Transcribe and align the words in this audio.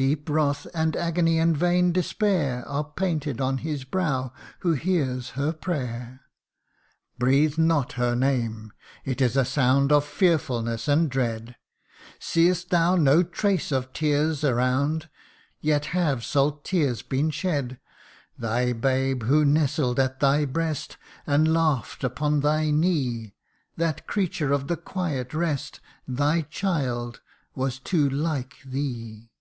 Deep 0.00 0.30
wrath, 0.30 0.64
and 0.74 0.94
agony, 0.94 1.40
and 1.40 1.56
vain 1.56 1.90
despair, 1.90 2.62
Are 2.68 2.84
painted 2.84 3.40
on 3.40 3.58
his 3.58 3.82
brow 3.82 4.32
who 4.60 4.74
hears 4.74 5.30
her 5.30 5.52
prayer.,' 5.52 6.20
Breathe 7.18 7.58
not 7.58 7.94
her 7.94 8.14
name 8.14 8.72
it 9.04 9.20
is 9.20 9.36
a 9.36 9.44
sound 9.44 9.90
Of 9.90 10.04
fearfulness 10.04 10.86
and 10.86 11.10
dread. 11.10 11.56
Seest 12.20 12.70
thou 12.70 12.94
no 12.94 13.24
trace 13.24 13.72
of 13.72 13.92
tears 13.92 14.44
around? 14.44 15.08
Yet 15.58 15.86
have 15.86 16.22
salt 16.24 16.64
tears 16.64 17.02
been 17.02 17.30
shed! 17.30 17.80
Thy 18.38 18.72
babe 18.72 19.24
who 19.24 19.44
nestled 19.44 19.98
at 19.98 20.20
thy 20.20 20.44
breast, 20.44 20.96
And 21.26 21.52
laugh 21.52 21.98
'd 21.98 22.04
upon 22.04 22.38
thy 22.38 22.70
knee; 22.70 23.34
That 23.76 24.06
creature 24.06 24.52
of 24.52 24.68
the 24.68 24.76
quiet 24.76 25.34
rest, 25.34 25.80
Thy 26.06 26.42
child 26.42 27.20
was 27.56 27.80
too 27.80 28.08
like 28.08 28.58
thee 28.64 29.32